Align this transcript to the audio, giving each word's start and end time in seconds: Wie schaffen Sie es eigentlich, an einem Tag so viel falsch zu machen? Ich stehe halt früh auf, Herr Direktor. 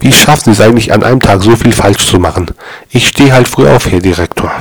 Wie 0.00 0.12
schaffen 0.12 0.54
Sie 0.54 0.62
es 0.62 0.66
eigentlich, 0.66 0.92
an 0.92 1.02
einem 1.02 1.20
Tag 1.20 1.42
so 1.42 1.56
viel 1.56 1.72
falsch 1.72 2.06
zu 2.06 2.18
machen? 2.18 2.46
Ich 2.90 3.08
stehe 3.08 3.32
halt 3.32 3.48
früh 3.48 3.68
auf, 3.68 3.90
Herr 3.90 4.00
Direktor. 4.00 4.52